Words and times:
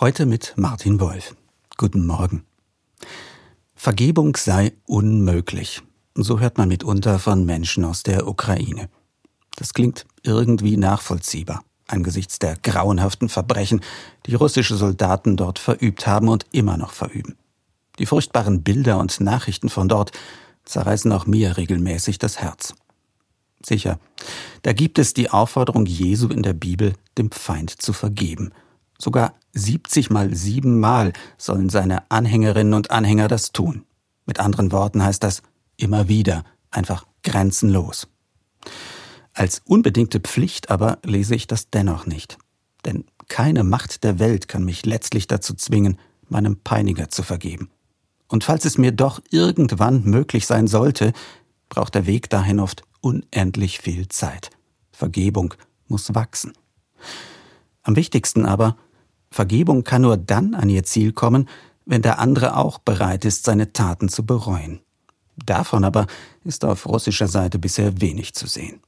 Heute 0.00 0.26
mit 0.26 0.54
Martin 0.56 0.98
Wolf. 0.98 1.36
Guten 1.76 2.04
Morgen. 2.04 2.42
Vergebung 3.76 4.36
sei 4.36 4.72
unmöglich. 4.86 5.82
So 6.16 6.40
hört 6.40 6.58
man 6.58 6.66
mitunter 6.66 7.20
von 7.20 7.46
Menschen 7.46 7.84
aus 7.84 8.02
der 8.02 8.26
Ukraine. 8.26 8.88
Das 9.54 9.72
klingt 9.72 10.04
irgendwie 10.24 10.76
nachvollziehbar 10.76 11.62
angesichts 11.86 12.40
der 12.40 12.56
grauenhaften 12.56 13.28
Verbrechen, 13.28 13.82
die 14.26 14.34
russische 14.34 14.74
Soldaten 14.74 15.36
dort 15.36 15.60
verübt 15.60 16.08
haben 16.08 16.28
und 16.28 16.44
immer 16.50 16.76
noch 16.76 16.90
verüben. 16.90 17.36
Die 18.00 18.06
furchtbaren 18.06 18.64
Bilder 18.64 18.98
und 18.98 19.20
Nachrichten 19.20 19.68
von 19.68 19.88
dort 19.88 20.10
zerreißen 20.64 21.12
auch 21.12 21.26
mir 21.26 21.56
regelmäßig 21.56 22.18
das 22.18 22.40
Herz. 22.40 22.74
Sicher, 23.64 24.00
da 24.62 24.72
gibt 24.72 24.98
es 24.98 25.14
die 25.14 25.30
Aufforderung 25.30 25.86
Jesu 25.86 26.28
in 26.30 26.42
der 26.42 26.54
Bibel, 26.54 26.94
dem 27.16 27.30
Feind 27.30 27.70
zu 27.70 27.92
vergeben– 27.92 28.50
Sogar 28.98 29.34
70 29.54 30.10
mal 30.10 30.34
7 30.34 30.78
Mal 30.78 31.12
sollen 31.38 31.68
seine 31.70 32.10
Anhängerinnen 32.10 32.74
und 32.74 32.90
Anhänger 32.90 33.28
das 33.28 33.52
tun. 33.52 33.84
Mit 34.26 34.40
anderen 34.40 34.72
Worten 34.72 35.02
heißt 35.02 35.22
das 35.22 35.42
immer 35.76 36.08
wieder, 36.08 36.44
einfach 36.70 37.06
grenzenlos. 37.22 38.08
Als 39.32 39.62
unbedingte 39.64 40.20
Pflicht 40.20 40.70
aber 40.70 40.98
lese 41.04 41.34
ich 41.34 41.46
das 41.46 41.70
dennoch 41.70 42.06
nicht. 42.06 42.38
Denn 42.84 43.04
keine 43.28 43.64
Macht 43.64 44.04
der 44.04 44.18
Welt 44.18 44.48
kann 44.48 44.64
mich 44.64 44.84
letztlich 44.84 45.26
dazu 45.26 45.54
zwingen, 45.54 45.98
meinem 46.28 46.56
Peiniger 46.56 47.08
zu 47.08 47.22
vergeben. 47.22 47.70
Und 48.28 48.44
falls 48.44 48.64
es 48.64 48.78
mir 48.78 48.92
doch 48.92 49.20
irgendwann 49.30 50.04
möglich 50.04 50.46
sein 50.46 50.66
sollte, 50.66 51.12
braucht 51.68 51.94
der 51.94 52.06
Weg 52.06 52.30
dahin 52.30 52.60
oft 52.60 52.82
unendlich 53.00 53.80
viel 53.80 54.08
Zeit. 54.08 54.50
Vergebung 54.92 55.54
muss 55.88 56.14
wachsen. 56.14 56.52
Am 57.82 57.96
wichtigsten 57.96 58.46
aber, 58.46 58.76
Vergebung 59.34 59.82
kann 59.82 60.02
nur 60.02 60.16
dann 60.16 60.54
an 60.54 60.68
ihr 60.68 60.84
Ziel 60.84 61.12
kommen, 61.12 61.48
wenn 61.86 62.02
der 62.02 62.20
andere 62.20 62.56
auch 62.56 62.78
bereit 62.78 63.24
ist, 63.24 63.44
seine 63.44 63.72
Taten 63.72 64.08
zu 64.08 64.24
bereuen. 64.24 64.78
Davon 65.44 65.82
aber 65.82 66.06
ist 66.44 66.64
auf 66.64 66.86
russischer 66.86 67.26
Seite 67.26 67.58
bisher 67.58 68.00
wenig 68.00 68.34
zu 68.34 68.46
sehen. 68.46 68.80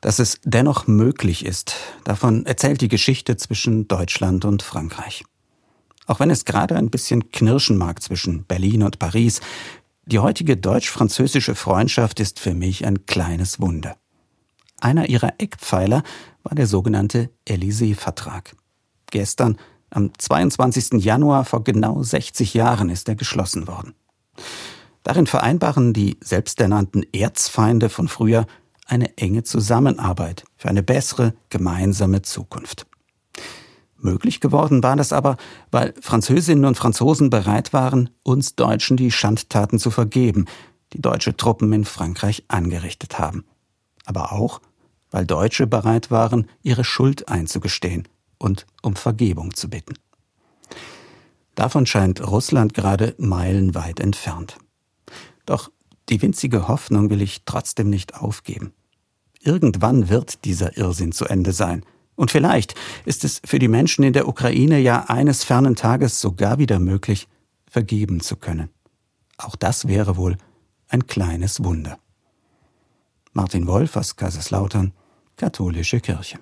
Dass 0.00 0.18
es 0.18 0.40
dennoch 0.44 0.86
möglich 0.86 1.44
ist, 1.44 1.74
davon 2.04 2.46
erzählt 2.46 2.80
die 2.80 2.88
Geschichte 2.88 3.36
zwischen 3.36 3.86
Deutschland 3.86 4.46
und 4.46 4.62
Frankreich. 4.62 5.24
Auch 6.06 6.18
wenn 6.18 6.30
es 6.30 6.46
gerade 6.46 6.74
ein 6.74 6.88
bisschen 6.88 7.30
knirschen 7.30 7.76
mag 7.76 8.02
zwischen 8.02 8.44
Berlin 8.44 8.82
und 8.82 8.98
Paris, 8.98 9.42
die 10.06 10.20
heutige 10.20 10.56
deutsch-französische 10.56 11.54
Freundschaft 11.54 12.18
ist 12.18 12.40
für 12.40 12.54
mich 12.54 12.86
ein 12.86 13.04
kleines 13.04 13.60
Wunder. 13.60 13.98
Einer 14.80 15.10
ihrer 15.10 15.34
Eckpfeiler 15.36 16.02
war 16.44 16.54
der 16.54 16.66
sogenannte 16.66 17.28
Élysée-Vertrag. 17.46 18.56
Gestern, 19.10 19.56
am 19.90 20.10
22. 20.18 21.04
Januar 21.04 21.44
vor 21.44 21.64
genau 21.64 22.02
60 22.02 22.54
Jahren, 22.54 22.88
ist 22.88 23.08
er 23.08 23.14
geschlossen 23.14 23.68
worden. 23.68 23.94
Darin 25.02 25.26
vereinbaren 25.26 25.92
die 25.92 26.18
selbsternannten 26.20 27.04
Erzfeinde 27.12 27.88
von 27.88 28.08
früher 28.08 28.46
eine 28.86 29.16
enge 29.16 29.44
Zusammenarbeit 29.44 30.44
für 30.56 30.68
eine 30.68 30.82
bessere 30.82 31.34
gemeinsame 31.48 32.22
Zukunft. 32.22 32.86
Möglich 33.98 34.40
geworden 34.40 34.82
war 34.82 34.96
das 34.96 35.12
aber, 35.12 35.36
weil 35.70 35.94
Französinnen 36.00 36.64
und 36.64 36.76
Franzosen 36.76 37.30
bereit 37.30 37.72
waren, 37.72 38.10
uns 38.22 38.54
Deutschen 38.54 38.96
die 38.96 39.10
Schandtaten 39.10 39.78
zu 39.78 39.90
vergeben, 39.90 40.46
die 40.92 41.00
deutsche 41.00 41.36
Truppen 41.36 41.72
in 41.72 41.84
Frankreich 41.84 42.44
angerichtet 42.48 43.18
haben 43.18 43.44
aber 44.06 44.32
auch, 44.32 44.62
weil 45.10 45.26
Deutsche 45.26 45.66
bereit 45.66 46.10
waren, 46.10 46.48
ihre 46.62 46.84
Schuld 46.84 47.28
einzugestehen 47.28 48.08
und 48.38 48.66
um 48.82 48.96
Vergebung 48.96 49.54
zu 49.54 49.68
bitten. 49.70 49.94
Davon 51.54 51.86
scheint 51.86 52.26
Russland 52.26 52.74
gerade 52.74 53.14
meilenweit 53.18 54.00
entfernt. 54.00 54.58
Doch 55.46 55.70
die 56.08 56.20
winzige 56.22 56.68
Hoffnung 56.68 57.10
will 57.10 57.22
ich 57.22 57.44
trotzdem 57.44 57.90
nicht 57.90 58.14
aufgeben. 58.14 58.72
Irgendwann 59.40 60.08
wird 60.08 60.44
dieser 60.44 60.76
Irrsinn 60.76 61.12
zu 61.12 61.24
Ende 61.24 61.52
sein. 61.52 61.84
Und 62.14 62.30
vielleicht 62.30 62.74
ist 63.04 63.24
es 63.24 63.40
für 63.44 63.58
die 63.58 63.68
Menschen 63.68 64.04
in 64.04 64.12
der 64.12 64.28
Ukraine 64.28 64.78
ja 64.78 65.04
eines 65.08 65.44
fernen 65.44 65.76
Tages 65.76 66.20
sogar 66.20 66.58
wieder 66.58 66.78
möglich, 66.78 67.28
vergeben 67.70 68.20
zu 68.20 68.36
können. 68.36 68.70
Auch 69.38 69.56
das 69.56 69.86
wäre 69.86 70.16
wohl 70.16 70.36
ein 70.88 71.06
kleines 71.06 71.62
Wunder. 71.62 71.98
Martin 73.32 73.66
Wolf 73.66 73.96
aus 73.96 74.16
Kaiserslautern, 74.16 74.92
Katholische 75.36 76.00
Kirche. 76.00 76.38